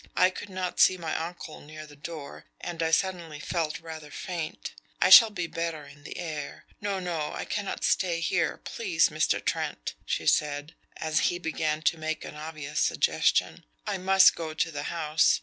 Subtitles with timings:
[0.15, 4.73] I could not see my uncle near the door, and I suddenly felt rather faint....
[4.99, 6.65] I shall be better in the air....
[6.81, 7.33] No, no!
[7.33, 9.39] I cannot stay here please, Mr.
[9.45, 13.63] Trent!" she said, as he began to make an obvious suggestion.
[13.85, 15.39] "I must go to the house."